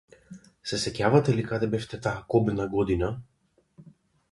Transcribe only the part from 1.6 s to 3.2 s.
бевте таа кобна година?